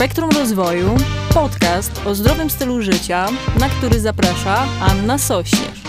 [0.00, 0.96] Spektrum Rozwoju,
[1.34, 5.79] podcast o zdrowym stylu życia, na który zaprasza Anna Sośnierz.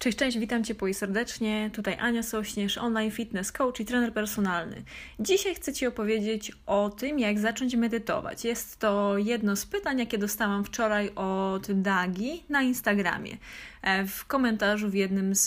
[0.00, 1.70] Cześć, cześć, witam Cię i serdecznie.
[1.72, 4.82] Tutaj Ania Sośnierz, online fitness coach i trener personalny.
[5.18, 8.44] Dzisiaj chcę Ci opowiedzieć o tym, jak zacząć medytować.
[8.44, 13.36] Jest to jedno z pytań, jakie dostałam wczoraj od Dagi na Instagramie.
[13.82, 15.46] E, w komentarzu w jednym z,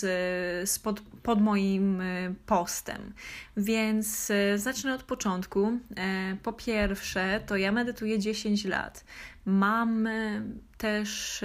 [0.70, 3.12] z pod, pod moim e, postem.
[3.56, 5.78] Więc e, zacznę od początku.
[6.42, 9.04] Po pierwsze, to ja medytuję 10 lat.
[9.44, 10.08] Mam
[10.78, 11.44] też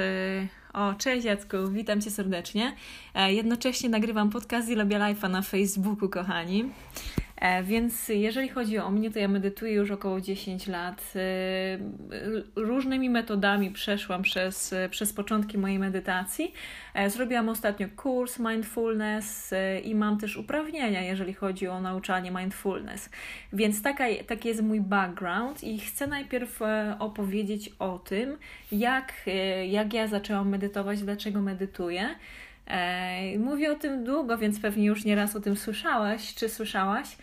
[0.74, 2.76] o, cześć Jacku, witam Cię serdecznie.
[3.16, 6.70] E, jednocześnie nagrywam podcast i lubię live'a na Facebooku, kochani.
[7.40, 11.14] E, więc jeżeli chodzi o mnie, to ja medytuję już około 10 lat.
[11.16, 11.20] E,
[12.56, 16.54] różnymi metodami przeszłam przez, przez początki mojej medytacji.
[16.94, 23.10] E, zrobiłam ostatnio kurs mindfulness i mam też uprawnienia, jeżeli chodzi o nauczanie mindfulness.
[23.54, 26.60] Więc taka, taki jest mój background i chcę najpierw
[27.00, 28.38] opowiedzieć o tym,
[28.72, 29.14] jak,
[29.70, 32.10] jak ja zaczęłam medytować, dlaczego medytuję.
[33.40, 37.18] Mówię o tym długo, więc pewnie już nieraz o tym słyszałaś czy słyszałaś,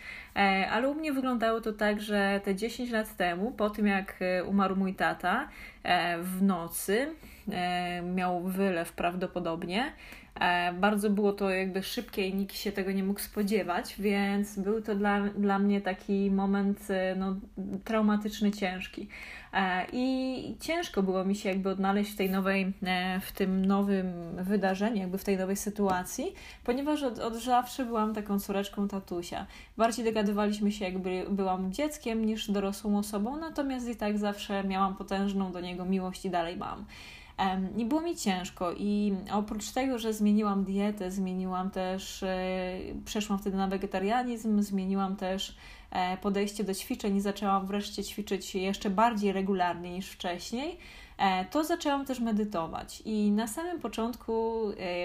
[0.71, 4.43] ale u mnie wyglądało to tak, że te 10 lat temu, po tym jak e,
[4.43, 5.47] umarł mój tata,
[5.83, 7.07] e, w nocy
[7.51, 9.91] e, miał wylew prawdopodobnie.
[10.73, 14.95] Bardzo było to jakby szybkie i nikt się tego nie mógł spodziewać, więc był to
[14.95, 17.35] dla, dla mnie taki moment no,
[17.83, 19.07] traumatyczny, ciężki.
[19.53, 24.35] E, I ciężko było mi się jakby odnaleźć w tej nowej, e, w tym nowym
[24.35, 29.45] wydarzeniu, jakby w tej nowej sytuacji, ponieważ od, od zawsze byłam taką córeczką tatusia.
[29.77, 35.51] Bardziej dogadywaliśmy się, jakby byłam dzieckiem niż dorosłą osobą, natomiast i tak zawsze miałam potężną
[35.51, 36.85] do niego miłość i dalej mam.
[37.77, 43.57] I było mi ciężko i oprócz tego, że zmieniłam dietę, zmieniłam też, e, przeszłam wtedy
[43.57, 45.57] na wegetarianizm, zmieniłam też
[45.91, 50.77] E, podejście do ćwiczeń i zaczęłam wreszcie ćwiczyć jeszcze bardziej regularnie niż wcześniej,
[51.17, 53.01] e, to zaczęłam też medytować.
[53.05, 54.61] I na samym początku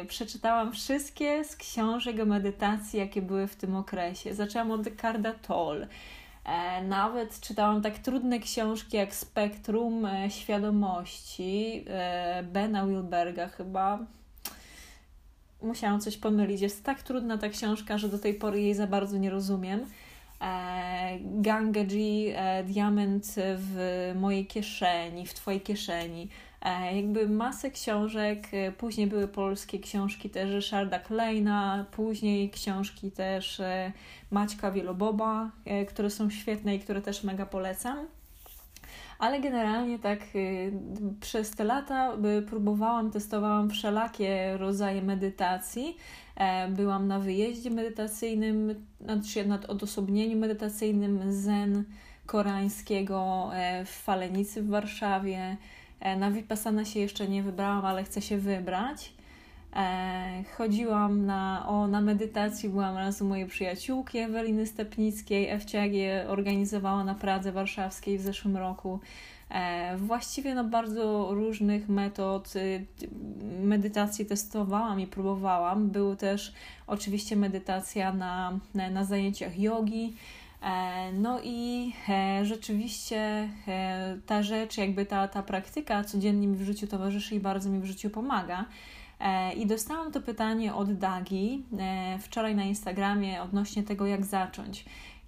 [0.09, 4.34] przeczytałam wszystkie z książek o medytacji, jakie były w tym okresie.
[4.34, 5.87] Zaczęłam od Descartes Toll.
[6.82, 11.84] Nawet czytałam tak trudne książki jak Spektrum Świadomości
[12.42, 13.98] Bena Wilberga chyba.
[15.62, 16.60] Musiałam coś pomylić.
[16.60, 19.86] Jest tak trudna ta książka, że do tej pory jej za bardzo nie rozumiem.
[20.41, 26.28] E, Gangeji, e, diament w mojej kieszeni, w Twojej kieszeni.
[26.62, 33.62] E, jakby masę książek, później były polskie książki też Ryszarda Klejna, później książki też
[34.31, 35.51] Maćka Wieloboba,
[35.89, 38.06] które są świetne i które też mega polecam
[39.22, 40.19] ale generalnie tak
[41.21, 42.17] przez te lata
[42.49, 45.97] próbowałam, testowałam wszelakie rodzaje medytacji.
[46.37, 51.84] E, byłam na wyjeździe medytacyjnym, znaczy nad odosobnieniu medytacyjnym zen
[52.27, 55.56] koreańskiego e, w Falenicy w Warszawie.
[56.03, 59.13] E, na Vipassana się jeszcze nie wybrałam, ale chcę się wybrać.
[60.59, 65.51] Chodziłam na, o, na medytacji, byłam raz u mojej przyjaciółki Eweliny Stepnickiej.
[65.93, 69.01] Je organizowała na Pradze Warszawskiej w zeszłym roku.
[69.51, 72.87] E, właściwie no bardzo różnych metod y,
[73.63, 75.91] medytacji testowałam i próbowałam.
[75.91, 76.53] Były też
[76.87, 80.17] oczywiście medytacja na, na, na zajęciach jogi.
[80.62, 83.49] E, no i e, rzeczywiście
[84.27, 87.84] ta rzecz, jakby ta, ta praktyka codziennie mi w życiu towarzyszy i bardzo mi w
[87.84, 88.65] życiu pomaga.
[89.56, 91.65] I dostałam to pytanie od Dagi
[92.21, 94.84] wczoraj na Instagramie odnośnie tego, jak zacząć.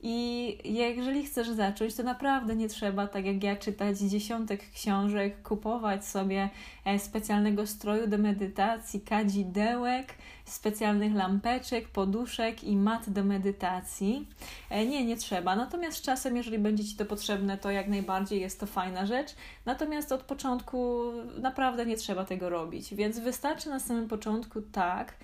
[0.07, 6.07] I jeżeli chcesz zacząć, to naprawdę nie trzeba, tak jak ja, czytać dziesiątek książek, kupować
[6.07, 6.51] sobie
[6.85, 10.15] e, specjalnego stroju do medytacji, kadzidełek,
[10.45, 14.29] specjalnych lampeczek, poduszek i mat do medytacji.
[14.71, 15.57] E, nie, nie trzeba.
[15.57, 19.35] Natomiast czasem, jeżeli będzie Ci to potrzebne, to jak najbardziej jest to fajna rzecz.
[19.67, 22.95] Natomiast od początku naprawdę nie trzeba tego robić.
[22.95, 25.15] Więc wystarczy na samym początku tak,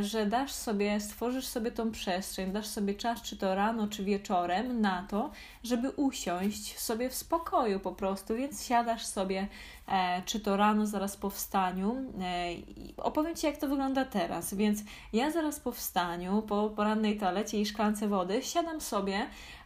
[0.00, 4.80] że dasz sobie, stworzysz sobie tą przestrzeń, dasz sobie czas, czy to rano, czy wieczorem,
[4.80, 5.30] na to,
[5.62, 9.48] żeby usiąść sobie w spokoju po prostu, więc siadasz sobie,
[9.88, 11.96] e, czy to rano, zaraz po wstaniu.
[12.20, 12.48] E,
[12.96, 14.54] opowiem Ci, jak to wygląda teraz.
[14.54, 14.80] Więc
[15.12, 19.57] ja zaraz po wstaniu, po porannej toalecie i szklance wody, siadam sobie E,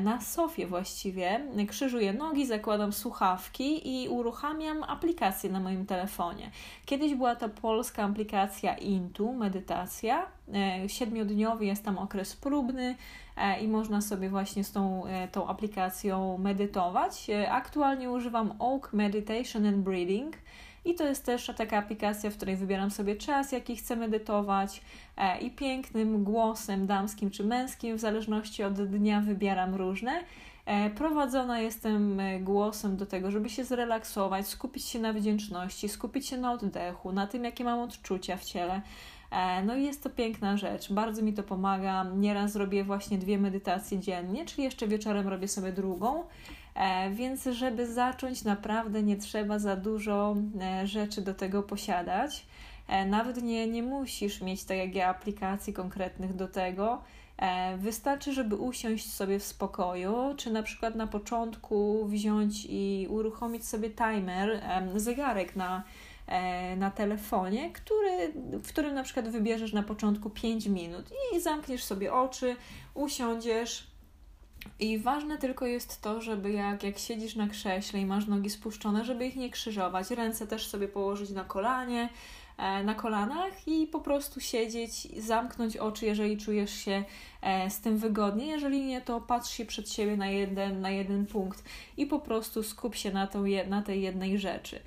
[0.00, 6.50] na sofie właściwie, krzyżuję nogi, zakładam słuchawki i uruchamiam aplikację na moim telefonie.
[6.86, 10.26] Kiedyś była to polska aplikacja Intu, medytacja.
[10.54, 12.96] E, siedmiodniowy jest tam okres próbny
[13.36, 17.26] e, i można sobie właśnie z tą, tą aplikacją medytować.
[17.48, 20.36] Aktualnie używam Oak Meditation and Breathing.
[20.84, 24.80] I to jest też taka aplikacja, w której wybieram sobie czas, jaki chcę medytować
[25.16, 30.20] e, i pięknym głosem damskim czy męskim, w zależności od dnia wybieram różne.
[30.66, 36.26] E, prowadzona jestem e, głosem do tego, żeby się zrelaksować, skupić się na wdzięczności, skupić
[36.26, 38.82] się na oddechu, na tym, jakie mam odczucia w ciele.
[39.64, 42.04] No i jest to piękna rzecz, bardzo mi to pomaga.
[42.04, 46.24] Nieraz robię właśnie dwie medytacje dziennie, czyli jeszcze wieczorem robię sobie drugą.
[47.10, 50.36] Więc, żeby zacząć, naprawdę nie trzeba za dużo
[50.84, 52.46] rzeczy do tego posiadać.
[53.06, 57.02] Nawet nie, nie musisz mieć, tak jak ja, aplikacji konkretnych do tego.
[57.38, 63.66] E, wystarczy, żeby usiąść sobie w spokoju, czy na przykład na początku wziąć i uruchomić
[63.68, 64.62] sobie timer,
[64.96, 65.82] zegarek na,
[66.26, 71.84] e, na telefonie, który, w którym na przykład wybierzesz na początku 5 minut i zamkniesz
[71.84, 72.56] sobie oczy,
[72.94, 73.86] usiądziesz.
[74.80, 79.04] I ważne tylko jest to, żeby jak, jak siedzisz na krześle i masz nogi spuszczone,
[79.04, 82.08] żeby ich nie krzyżować, ręce też sobie położyć na kolanie,
[82.58, 87.04] E, na kolanach i po prostu siedzieć, zamknąć oczy, jeżeli czujesz się
[87.42, 88.46] e, z tym wygodnie.
[88.46, 91.64] Jeżeli nie, to patrz się przed siebie na jeden, na jeden punkt
[91.96, 94.80] i po prostu skup się na, tą, na tej jednej rzeczy.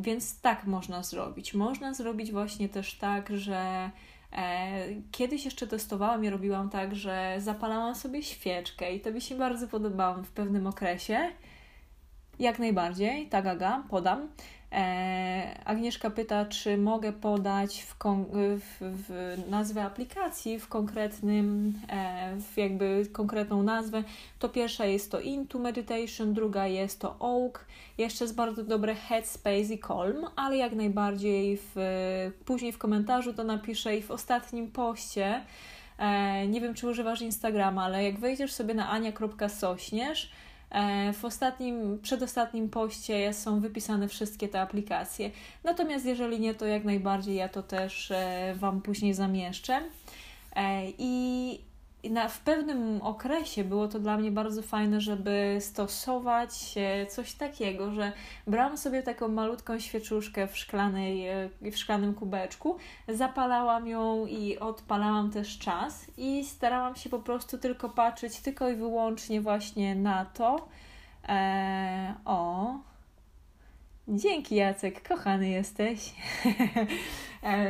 [0.00, 1.54] Więc tak można zrobić.
[1.54, 3.90] Można zrobić właśnie też tak, że
[5.10, 9.68] Kiedyś jeszcze testowałam i robiłam tak, że zapalałam sobie świeczkę i to mi się bardzo
[9.68, 11.18] podobało w pewnym okresie.
[12.38, 14.28] Jak najbardziej, tak aga, podam.
[14.72, 17.96] E, Agnieszka pyta, czy mogę podać w,
[18.58, 24.04] w, w nazwę aplikacji w konkretnym, e, w jakby konkretną nazwę.
[24.38, 27.66] To pierwsza jest to Into Meditation, druga jest to Oak,
[27.98, 31.76] jeszcze jest bardzo dobre Headspace i Calm, ale jak najbardziej w,
[32.44, 35.42] później w komentarzu to napiszę i w ostatnim poście.
[35.98, 40.30] E, nie wiem, czy używasz Instagrama, ale jak wejdziesz sobie na ania.sośnierz,
[41.12, 45.30] w ostatnim, przedostatnim poście są wypisane wszystkie te aplikacje.
[45.64, 49.82] Natomiast jeżeli nie, to jak najbardziej ja to też e, Wam później zamieszczę.
[50.56, 50.90] E,
[52.02, 56.74] I na, w pewnym okresie było to dla mnie bardzo fajne, żeby stosować
[57.08, 58.12] coś takiego, że
[58.46, 61.26] brałam sobie taką malutką świeczuszkę w, szklanej,
[61.60, 62.76] w szklanym kubeczku,
[63.08, 68.76] zapalałam ją i odpalałam też czas i starałam się po prostu tylko patrzeć tylko i
[68.76, 70.68] wyłącznie właśnie na to.
[71.28, 72.74] Eee, o,
[74.08, 76.14] Dzięki Jacek, kochany jesteś.
[77.42, 77.66] e,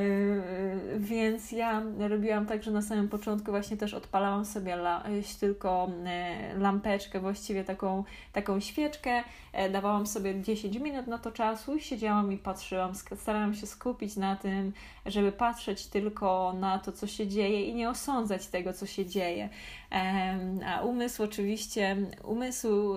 [0.99, 5.05] więc ja robiłam tak, że na samym początku właśnie też odpalałam sobie la,
[5.41, 9.25] tylko e, lampeczkę, właściwie taką, taką świeczkę.
[9.53, 14.37] E, dawałam sobie 10 minut na to czasu, siedziałam i patrzyłam, starałam się skupić na
[14.37, 14.73] tym,
[15.07, 19.49] żeby patrzeć tylko na to, co się dzieje i nie osądzać tego, co się dzieje.
[20.67, 22.97] A umysł oczywiście, umysł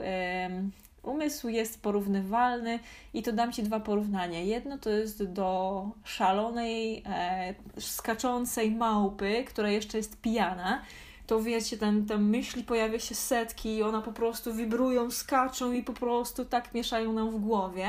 [1.05, 2.79] Umysł jest porównywalny
[3.13, 4.39] i to dam Ci dwa porównania.
[4.39, 10.81] Jedno to jest do szalonej, e, skaczącej małpy, która jeszcze jest pijana.
[11.27, 15.83] To wiecie, ten, te myśli pojawia się setki i one po prostu wibrują, skaczą i
[15.83, 17.87] po prostu tak mieszają nam w głowie.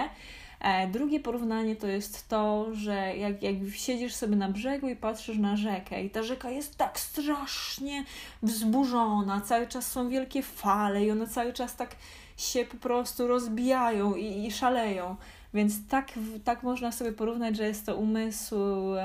[0.61, 5.39] E, drugie porównanie to jest to, że jak, jak siedzisz sobie na brzegu i patrzysz
[5.39, 8.05] na rzekę i ta rzeka jest tak strasznie
[8.43, 11.97] wzburzona, cały czas są wielkie fale i one cały czas tak
[12.37, 15.17] się po prostu rozbijają i, i szaleją.
[15.55, 16.13] Więc tak,
[16.45, 18.57] tak można sobie porównać, że jest to umysł,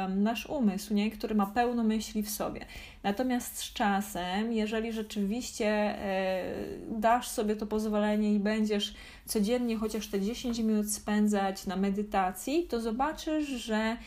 [0.09, 1.11] nasz umysł, nie?
[1.11, 2.65] który ma pełno myśli w sobie.
[3.03, 6.43] Natomiast z czasem, jeżeli rzeczywiście e,
[6.87, 8.93] dasz sobie to pozwolenie i będziesz
[9.25, 13.97] codziennie chociaż te 10 minut spędzać na medytacji, to zobaczysz, że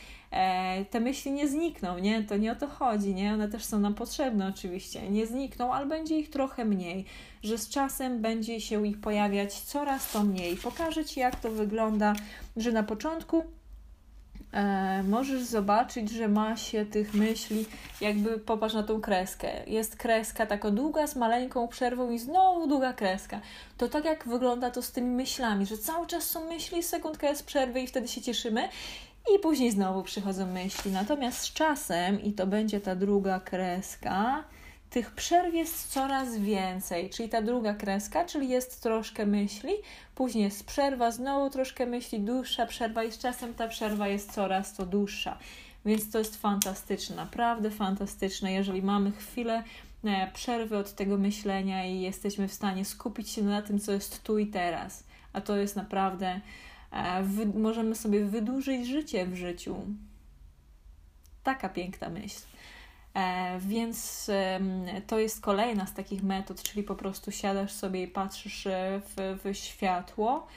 [0.89, 2.23] te myśli nie znikną, nie?
[2.23, 3.33] To nie o to chodzi, nie?
[3.33, 5.09] One też są nam potrzebne oczywiście.
[5.09, 7.05] Nie znikną, ale będzie ich trochę mniej,
[7.43, 10.57] że z czasem będzie się ich pojawiać coraz to mniej.
[10.57, 12.13] Pokażę Ci, jak to wygląda,
[12.57, 13.43] że na początku
[14.53, 17.65] e, możesz zobaczyć, że ma się tych myśli,
[18.01, 19.49] jakby popatrz na tą kreskę.
[19.67, 23.41] Jest kreska taka długa z maleńką przerwą i znowu długa kreska.
[23.77, 27.45] To tak jak wygląda to z tymi myślami, że cały czas są myśli, sekundka jest
[27.45, 28.69] przerwy i wtedy się cieszymy
[29.35, 30.91] i później znowu przychodzą myśli.
[30.91, 34.43] Natomiast z czasem, i to będzie ta druga kreska,
[34.89, 39.71] tych przerw jest coraz więcej, czyli ta druga kreska, czyli jest troszkę myśli,
[40.15, 44.73] później jest przerwa, znowu troszkę myśli, dłuższa przerwa i z czasem ta przerwa jest coraz
[44.73, 45.37] to dłuższa.
[45.85, 49.63] Więc to jest fantastyczne, naprawdę fantastyczne, jeżeli mamy chwilę
[50.03, 54.23] e, przerwy od tego myślenia i jesteśmy w stanie skupić się na tym, co jest
[54.23, 55.03] tu i teraz.
[55.33, 56.41] A to jest naprawdę
[57.23, 59.75] wy, możemy sobie wydłużyć życie w życiu.
[61.43, 62.41] Taka piękna myśl.
[63.13, 64.59] E, więc e,
[65.07, 69.39] to jest kolejna z takich metod, czyli po prostu siadasz sobie i patrzysz e, w,
[69.43, 70.47] w światło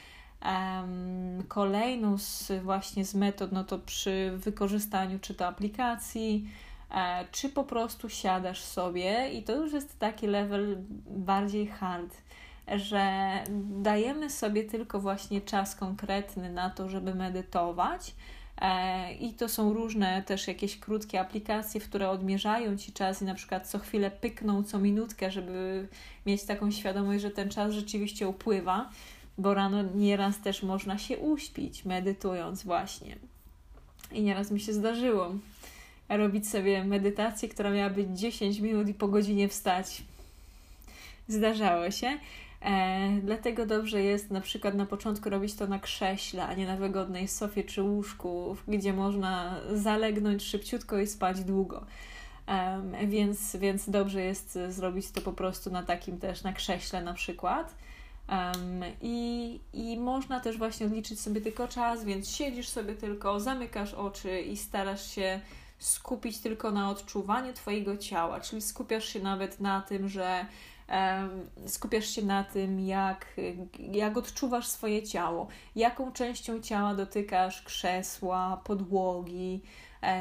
[1.48, 6.50] Kolejną z właśnie z metod, no to przy wykorzystaniu czy to aplikacji,
[6.90, 10.76] e, czy po prostu siadasz sobie i to już jest taki level
[11.06, 12.16] bardziej hard,
[12.76, 13.32] że
[13.70, 18.14] dajemy sobie tylko właśnie czas konkretny na to, żeby medytować.
[18.60, 23.34] E, I to są różne też jakieś krótkie aplikacje, które odmierzają ci czas i na
[23.34, 25.88] przykład co chwilę pykną co minutkę, żeby
[26.26, 28.90] mieć taką świadomość, że ten czas rzeczywiście upływa
[29.38, 33.16] bo rano nieraz też można się uśpić, medytując właśnie.
[34.12, 35.34] I nieraz mi się zdarzyło
[36.08, 40.02] robić sobie medytację, która miała być 10 minut i po godzinie wstać.
[41.28, 42.18] Zdarzało się.
[42.60, 46.76] E, dlatego dobrze jest na przykład na początku robić to na krześle, a nie na
[46.76, 51.86] wygodnej sofie czy łóżku, gdzie można zalegnąć szybciutko i spać długo.
[52.46, 57.14] E, więc, więc dobrze jest zrobić to po prostu na takim też, na krześle na
[57.14, 57.74] przykład.
[58.28, 63.94] Um, i, I można też właśnie odliczyć sobie tylko czas, więc siedzisz sobie tylko, zamykasz
[63.94, 65.40] oczy i starasz się
[65.78, 70.46] skupić tylko na odczuwaniu Twojego ciała, czyli skupiasz się nawet na tym, że
[71.66, 73.26] skupiasz się na tym, jak,
[73.78, 79.62] jak odczuwasz swoje ciało, jaką częścią ciała dotykasz krzesła, podłogi,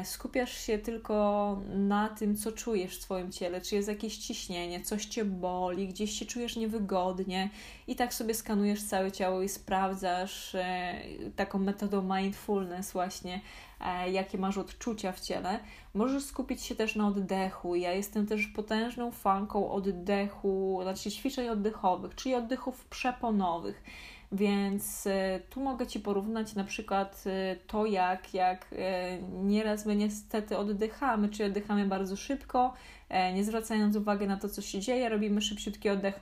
[0.04, 5.04] skupiasz się tylko na tym, co czujesz w swoim ciele, czy jest jakieś ciśnienie, coś
[5.04, 7.50] cię boli, gdzieś się czujesz niewygodnie
[7.86, 10.94] i tak sobie skanujesz całe ciało i sprawdzasz e,
[11.36, 13.40] taką metodą mindfulness właśnie,
[13.80, 15.60] e, jakie masz odczucia w ciele.
[15.94, 17.74] Możesz skupić się też na oddechu.
[17.74, 23.82] Ja jestem też potężną fanką oddechu, znaczy ćwiczeń oddechowych, czyli oddechów przeponowych.
[24.32, 29.96] Więc e, tu mogę Ci porównać na przykład e, to, jak, jak e, nieraz my
[29.96, 32.74] niestety oddychamy, czy oddychamy bardzo szybko,
[33.34, 36.20] nie zwracając uwagi na to, co się dzieje, robimy szybciutki oddech.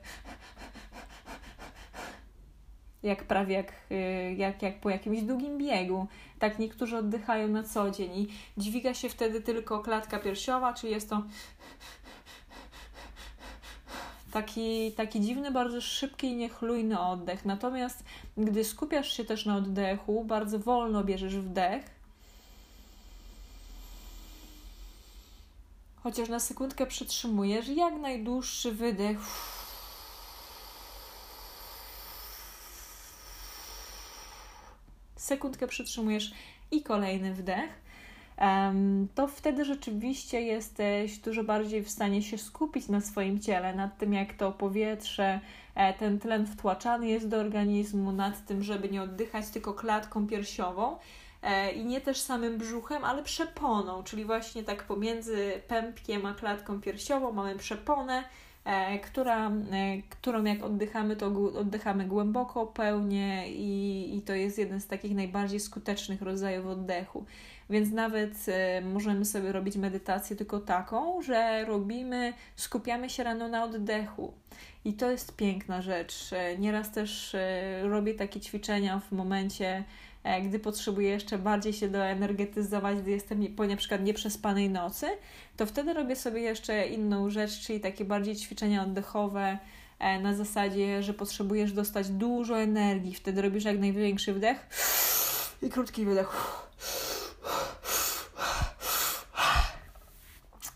[3.02, 3.72] Jak prawie jak,
[4.36, 6.06] jak, jak po jakimś długim biegu.
[6.38, 11.10] Tak niektórzy oddychają na co dzień i dźwiga się wtedy tylko klatka piersiowa, czy jest
[11.10, 11.22] to
[14.36, 17.44] taki, taki dziwny, bardzo szybki i niechlujny oddech.
[17.44, 18.04] Natomiast
[18.36, 21.84] gdy skupiasz się też na oddechu, bardzo wolno bierzesz wdech,
[26.02, 29.18] chociaż na sekundkę przytrzymujesz, jak najdłuższy wydech.
[35.16, 36.32] Sekundkę przytrzymujesz
[36.70, 37.85] i kolejny wdech
[39.14, 44.12] to wtedy rzeczywiście jesteś dużo bardziej w stanie się skupić na swoim ciele, nad tym,
[44.12, 45.40] jak to powietrze,
[45.74, 50.96] e, ten tlen wtłaczany jest do organizmu, nad tym, żeby nie oddychać tylko klatką piersiową
[51.42, 56.80] e, i nie też samym brzuchem, ale przeponą, czyli właśnie tak pomiędzy pępkiem a klatką
[56.80, 58.24] piersiową mamy przeponę,
[59.02, 59.50] która,
[60.10, 61.26] którą jak oddychamy, to
[61.58, 67.24] oddychamy głęboko, pełnie i, i to jest jeden z takich najbardziej skutecznych rodzajów oddechu.
[67.70, 73.64] Więc nawet e, możemy sobie robić medytację tylko taką, że robimy, skupiamy się rano na
[73.64, 74.32] oddechu.
[74.84, 76.32] I to jest piękna rzecz.
[76.32, 79.84] E, nieraz też e, robię takie ćwiczenia w momencie,
[80.42, 85.06] gdy potrzebuję jeszcze bardziej się doenergetyzować, gdy jestem po na przykład nieprzespanej nocy,
[85.56, 89.58] to wtedy robię sobie jeszcze inną rzecz, czyli takie bardziej ćwiczenia oddechowe
[90.22, 93.14] na zasadzie, że potrzebujesz dostać dużo energii.
[93.14, 94.66] Wtedy robisz jak największy wdech
[95.62, 96.28] i krótki wydech.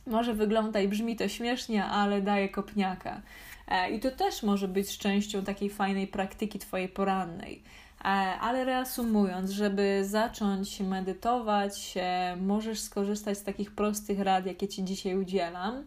[0.06, 3.22] Może wygląda i brzmi to śmiesznie, ale daje kopniaka.
[3.68, 7.62] E, I to też może być częścią takiej fajnej praktyki Twojej porannej.
[8.00, 8.04] E,
[8.40, 15.16] ale reasumując, żeby zacząć medytować, e, możesz skorzystać z takich prostych rad, jakie Ci dzisiaj
[15.16, 15.84] udzielam.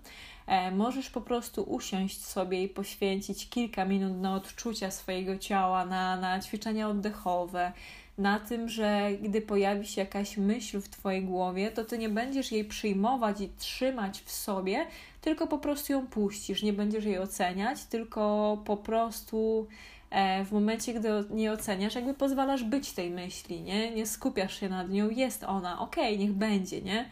[0.72, 6.40] Możesz po prostu usiąść sobie i poświęcić kilka minut na odczucia swojego ciała, na, na
[6.40, 7.72] ćwiczenia oddechowe,
[8.18, 12.52] na tym, że gdy pojawi się jakaś myśl w Twojej głowie, to Ty nie będziesz
[12.52, 14.86] jej przyjmować i trzymać w sobie,
[15.24, 16.64] tylko po prostu ją puścisz.
[16.64, 19.68] Nie będziesz jej oceniać, tylko po prostu
[20.10, 23.92] e, w momencie, gdy nie oceniasz, jakby pozwalasz być tej myśli, nie?
[23.92, 27.10] Nie skupiasz się nad nią, jest ona, okej, okay, niech będzie, nie?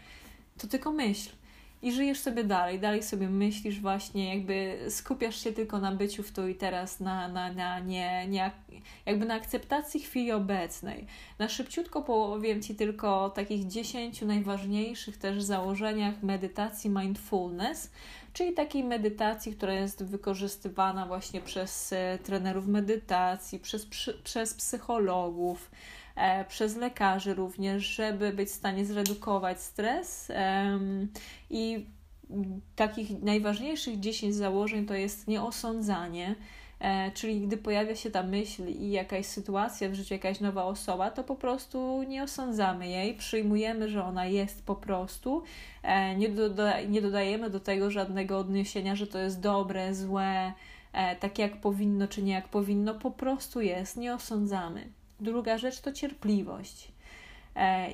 [0.58, 1.30] To tylko myśl
[1.82, 6.32] i żyjesz sobie dalej, dalej sobie myślisz właśnie, jakby skupiasz się tylko na byciu w
[6.32, 8.52] tu i teraz, na, na, na nie, nie,
[9.06, 11.08] jakby na akceptacji chwili obecnej.
[11.40, 17.92] Na szybciutko powiem Ci tylko o takich dziesięciu najważniejszych też założeniach medytacji mindfulness,
[18.34, 23.88] czyli takiej medytacji, która jest wykorzystywana właśnie przez e, trenerów medytacji, przez,
[24.24, 25.72] przez psychologów,
[26.48, 30.32] przez lekarzy również, żeby być w stanie zredukować stres.
[31.50, 31.86] I
[32.76, 36.36] takich najważniejszych 10 założeń to jest nieosądzanie,
[36.82, 41.12] E, czyli gdy pojawia się ta myśl i jakaś sytuacja w życiu, jakaś nowa osoba,
[41.12, 45.44] to po prostu nie osądzamy jej, przyjmujemy, że ona jest po prostu,
[45.84, 50.54] e, nie, doda nie dodajemy do tego żadnego odniesienia, że to jest dobre, złe,
[50.94, 54.90] e, tak jak powinno czy nie jak powinno, po prostu jest, nie osądzamy.
[55.22, 56.92] Druga rzecz to cierpliwość.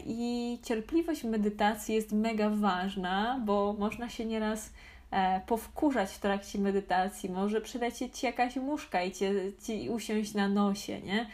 [0.06, 4.72] I cierpliwość w medytacji jest mega ważna, bo można się nieraz
[5.12, 10.50] E, powkurzać w trakcie medytacji, może przylecieć ci jakaś muszka i cię, ci usiąść na
[10.50, 11.28] nosie, nie?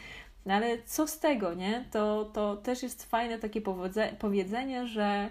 [0.49, 1.85] Ale co z tego, nie?
[1.91, 3.61] To, to też jest fajne takie
[4.19, 5.29] powiedzenie, że e,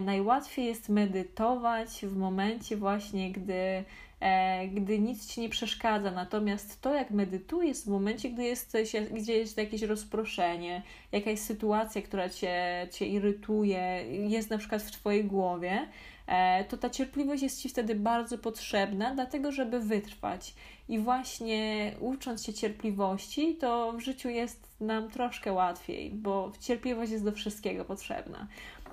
[0.00, 3.84] najłatwiej jest medytować w momencie właśnie, gdy,
[4.20, 6.10] e, gdy nic ci nie przeszkadza.
[6.10, 10.82] Natomiast to, jak medytujesz w momencie, gdy jesteś, gdzie jest jakieś rozproszenie,
[11.12, 15.88] jakaś sytuacja, która cię, cię irytuje, jest na przykład w twojej głowie,
[16.26, 20.54] E, to ta cierpliwość jest Ci wtedy bardzo potrzebna, dlatego żeby wytrwać.
[20.88, 27.24] I właśnie ucząc się cierpliwości, to w życiu jest nam troszkę łatwiej, bo cierpliwość jest
[27.24, 28.46] do wszystkiego potrzebna.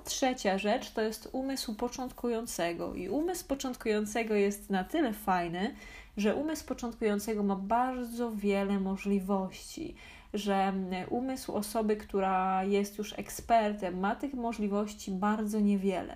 [0.03, 2.95] Trzecia rzecz to jest umysł początkującego.
[2.95, 5.75] I umysł początkującego jest na tyle fajny,
[6.17, 9.95] że umysł początkującego ma bardzo wiele możliwości,
[10.33, 10.73] że
[11.09, 16.15] umysł osoby, która jest już ekspertem, ma tych możliwości bardzo niewiele.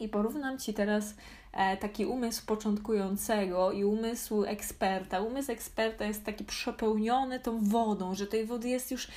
[0.00, 1.14] I porównam Ci teraz
[1.52, 5.20] e, taki umysł początkującego i umysł eksperta.
[5.20, 9.08] Umysł eksperta jest taki przepełniony tą wodą, że tej wody jest już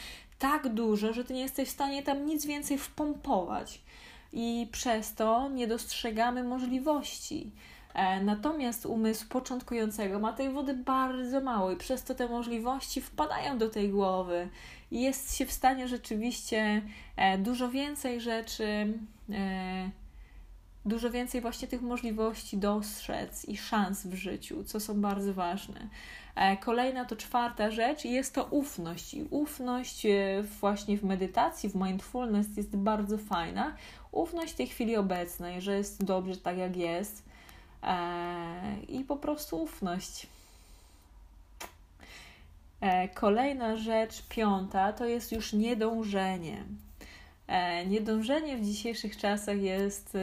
[0.41, 3.81] tak dużo, że Ty nie jesteś w stanie tam nic więcej wpompować.
[4.33, 7.51] I przez to nie dostrzegamy możliwości.
[7.93, 13.57] E, natomiast umysł początkującego ma tej wody bardzo mało i przez to te możliwości wpadają
[13.57, 14.49] do tej głowy
[14.91, 16.81] i jest się w stanie rzeczywiście
[17.15, 18.93] e, dużo więcej rzeczy
[20.85, 25.87] dużo więcej właśnie tych możliwości dostrzec i szans w życiu, co są bardzo ważne.
[26.35, 29.13] E, kolejna to czwarta rzecz jest to ufność.
[29.13, 33.75] I ufność e, właśnie w medytacji, w mindfulness jest bardzo fajna.
[34.11, 37.23] Ufność tej chwili obecnej, że jest dobrze tak jak jest
[37.83, 40.27] e, i po prostu ufność.
[43.13, 46.63] Kolejna rzecz, piąta, to jest już niedążenie.
[47.51, 50.19] E, niedążenie w dzisiejszych czasach jest y,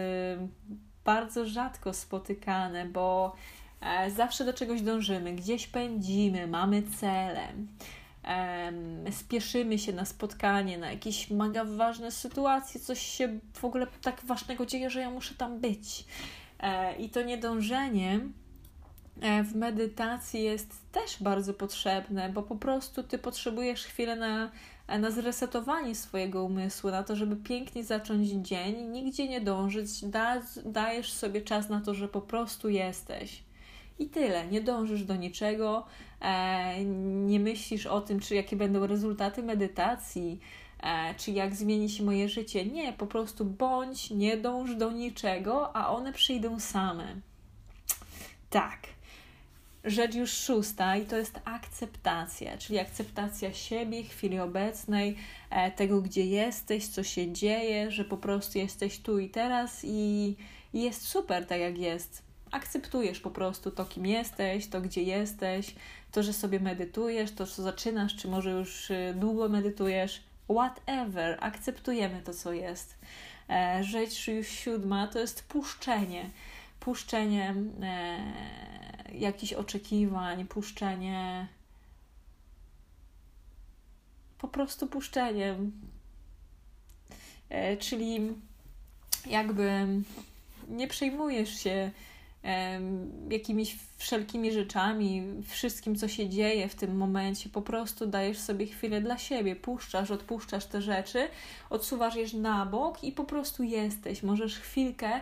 [1.04, 3.34] bardzo rzadko spotykane, bo
[3.80, 7.48] e, zawsze do czegoś dążymy, gdzieś pędzimy, mamy cele,
[9.10, 14.66] spieszymy się na spotkanie, na jakieś mega ważne sytuacje, coś się w ogóle tak ważnego
[14.66, 16.04] dzieje, że ja muszę tam być.
[16.60, 18.20] E, I to niedążenie
[19.44, 24.50] w medytacji jest też bardzo potrzebne, bo po prostu ty potrzebujesz chwilę na
[24.98, 31.12] na zresetowanie swojego umysłu, na to, żeby pięknie zacząć dzień, nigdzie nie dążyć, da, dajesz
[31.12, 33.42] sobie czas na to, że po prostu jesteś.
[33.98, 34.46] I tyle.
[34.46, 35.86] Nie dążysz do niczego,
[36.20, 36.84] e,
[37.24, 40.40] nie myślisz o tym, czy jakie będą rezultaty medytacji,
[40.82, 42.66] e, czy jak zmieni się moje życie.
[42.66, 47.16] Nie, po prostu bądź, nie dąż do niczego, a one przyjdą same.
[48.50, 48.97] Tak
[49.90, 55.16] rzecz już szósta i to jest akceptacja, czyli akceptacja siebie, chwili obecnej,
[55.50, 60.36] e, tego, gdzie jesteś, co się dzieje, że po prostu jesteś tu i teraz i,
[60.74, 62.22] jest super tak, jak jest.
[62.50, 65.74] Akceptujesz po prostu to, kim jesteś, to, gdzie jesteś,
[66.12, 72.22] to, że sobie medytujesz, to, co zaczynasz, czy może już y, długo medytujesz, whatever, akceptujemy
[72.22, 72.94] to, co jest.
[73.50, 76.30] E, rzecz już siódma to jest puszczenie.
[76.80, 78.18] Puszczenie e,
[79.12, 81.48] jakichś oczekiwań, puszczenie,
[84.38, 85.72] po prostu puszczeniem.
[87.48, 88.20] E, czyli
[89.26, 89.86] jakby
[90.68, 91.90] nie przejmujesz się
[93.30, 97.48] jakimiś wszelkimi rzeczami, wszystkim, co się dzieje w tym momencie.
[97.48, 101.28] Po prostu dajesz sobie chwilę dla siebie, puszczasz, odpuszczasz te rzeczy,
[101.70, 104.22] odsuwasz je na bok i po prostu jesteś.
[104.22, 105.20] Możesz chwilkę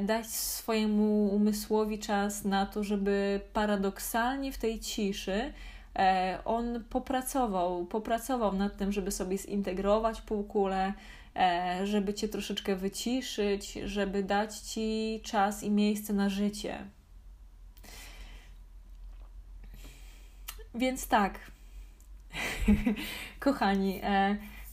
[0.00, 5.52] dać swojemu umysłowi czas na to, żeby paradoksalnie w tej ciszy
[5.98, 10.92] e, on popracował, popracował nad tym, żeby sobie zintegrować półkulę,
[11.36, 16.78] e, żeby cię troszeczkę wyciszyć, żeby dać ci czas i miejsce na życie.
[20.74, 21.38] Więc tak,
[23.40, 24.00] kochani,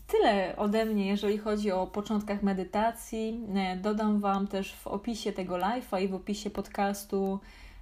[0.08, 3.40] tyle ode mnie, jeżeli chodzi o początkach medytacji.
[3.56, 7.40] E, dodam Wam też w opisie tego live'a i w opisie podcastu.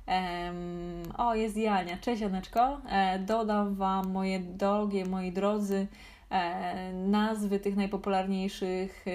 [0.08, 1.98] Um, o, jest Jania.
[1.98, 2.82] Cześć, Janeczko.
[2.90, 5.88] E, dodam Wam, moje drogie, moi drodzy,
[6.30, 9.06] e, nazwy tych najpopularniejszych,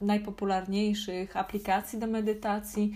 [0.00, 2.94] najpopularniejszych aplikacji do medytacji.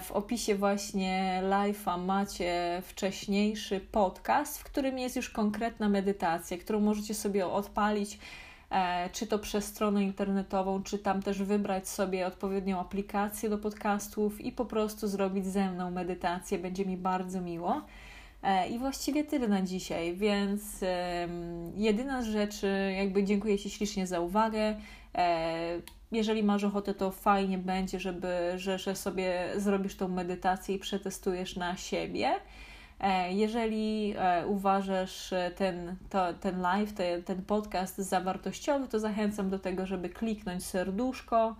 [0.00, 7.14] W opisie właśnie live'a macie wcześniejszy podcast, w którym jest już konkretna medytacja, którą możecie
[7.14, 8.18] sobie odpalić
[9.12, 14.52] czy to przez stronę internetową, czy tam też wybrać sobie odpowiednią aplikację do podcastów i
[14.52, 16.58] po prostu zrobić ze mną medytację.
[16.58, 17.82] Będzie mi bardzo miło.
[18.42, 20.62] E, I właściwie tyle na dzisiaj, więc
[21.76, 24.76] jedyna z rzeczy, jakby dziękuję Ci ślicznie za uwagę.
[25.14, 25.80] E,
[26.12, 31.56] jeżeli masz ochotę, to fajnie będzie, żeby, że, że sobie zrobisz tą medytację i przetestujesz
[31.56, 32.34] na siebie.
[33.00, 38.98] E, jeżeli e, uważasz e, ten, to, ten live, ten, ten podcast za wartościowy, to
[38.98, 41.56] zachęcam do tego, żeby kliknąć serduszko,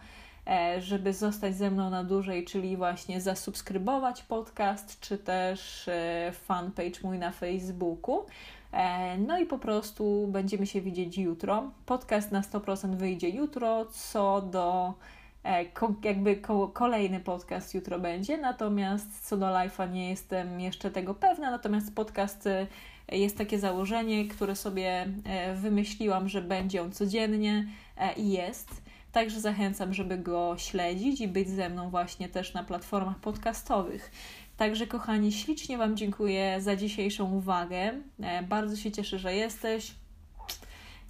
[0.79, 5.90] żeby zostać ze mną na dłużej, czyli właśnie zasubskrybować podcast, czy też
[6.33, 8.27] fanpage mój na Facebooku.
[9.18, 11.70] No i po prostu będziemy się widzieć jutro.
[11.87, 14.94] Podcast na 100% wyjdzie jutro, co do
[16.05, 16.37] jakby
[16.73, 22.47] kolejny podcast jutro będzie, natomiast co do live'a nie jestem jeszcze tego pewna, natomiast podcast
[22.47, 22.67] e,
[23.13, 27.67] jest takie założenie, które sobie e, wymyśliłam, że będzie on codziennie
[28.17, 28.83] i jest.
[29.13, 34.11] Także zachęcam, żeby go śledzić i być ze mną właśnie też na platformach podcastowych.
[34.57, 37.93] Także, kochani, ślicznie Wam dziękuję za dzisiejszą uwagę.
[38.49, 39.95] Bardzo się cieszę, że jesteś.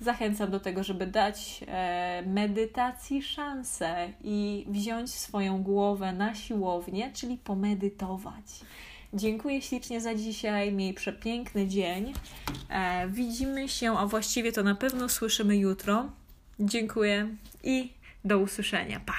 [0.04, 7.38] Zachęcam do tego, żeby dać e, medytacji szansę i wziąć swoją głowę na siłownię, czyli
[7.38, 8.60] pomedytować.
[9.14, 10.72] Dziękuję ślicznie za dzisiaj.
[10.72, 12.12] Miej przepiękny dzień.
[12.68, 16.08] E, widzimy się, a właściwie to na pewno słyszymy jutro.
[16.60, 17.28] Dziękuję
[17.62, 17.92] i
[18.24, 19.00] do usłyszenia.
[19.06, 19.14] Pa!